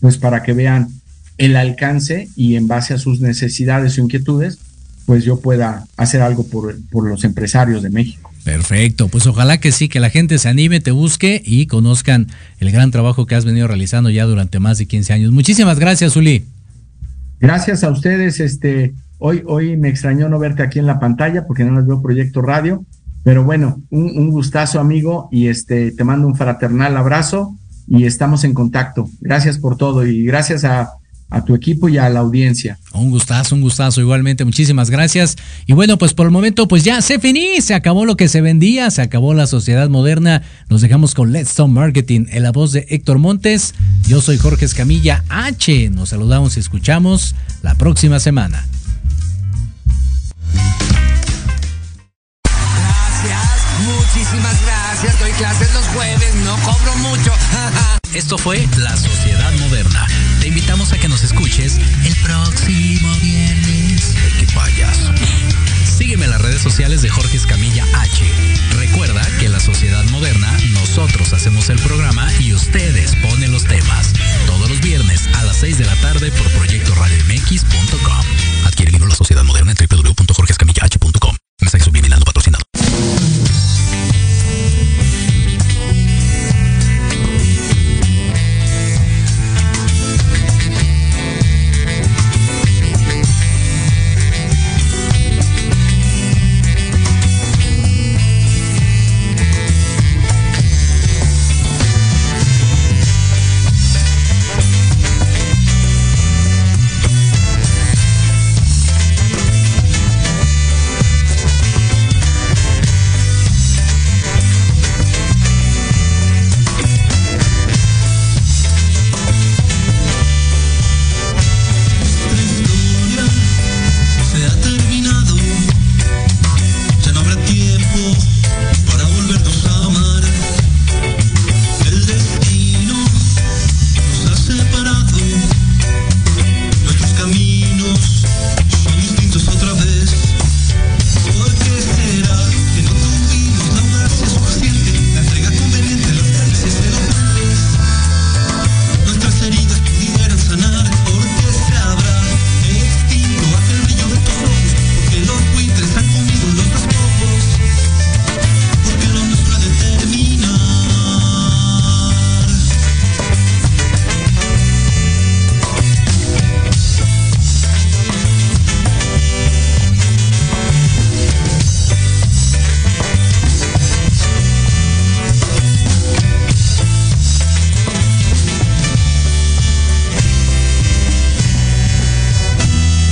[0.01, 0.89] pues para que vean
[1.37, 4.59] el alcance y en base a sus necesidades o inquietudes,
[5.07, 8.31] pues yo pueda hacer algo por, por los empresarios de México.
[8.45, 12.27] Perfecto, pues ojalá que sí, que la gente se anime, te busque y conozcan
[12.59, 15.33] el gran trabajo que has venido realizando ya durante más de 15 años.
[15.33, 16.45] Muchísimas gracias, Uli.
[17.41, 21.65] Gracias a ustedes, este, hoy, hoy me extrañó no verte aquí en la pantalla porque
[21.65, 22.85] no les veo Proyecto Radio,
[23.23, 28.45] pero bueno, un, un, gustazo, amigo, y este te mando un fraternal abrazo y estamos
[28.45, 29.09] en contacto.
[29.23, 30.91] Gracias por todo y gracias a,
[31.35, 32.79] a tu equipo y a la audiencia.
[32.93, 35.37] Un gustazo, un gustazo igualmente, muchísimas gracias.
[35.67, 38.41] Y bueno, pues por el momento, pues ya se finí, se acabó lo que se
[38.41, 40.43] vendía, se acabó la sociedad moderna.
[40.69, 43.75] Nos dejamos con Let's Stone Marketing en la voz de Héctor Montes.
[44.07, 45.91] Yo soy Jorge Escamilla H.
[45.91, 48.65] Nos saludamos y escuchamos la próxima semana.
[53.85, 57.33] Muchísimas gracias, doy clases los jueves, no cobro mucho.
[58.15, 60.07] Esto fue La Sociedad Moderna.
[60.45, 64.15] Te invitamos a que nos escuches el próximo viernes.
[64.39, 65.11] Qué payaso.
[65.87, 68.23] Sígueme en las redes sociales de Jorge Escamilla H.
[68.77, 74.13] Recuerda que en la sociedad moderna nosotros hacemos el programa y ustedes ponen los temas.
[74.47, 78.67] Todos los viernes a las 6 de la tarde por proyectoradiomx.com.
[78.67, 79.45] Adquiere libro La Sociedad